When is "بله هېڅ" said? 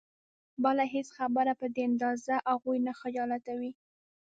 0.63-1.07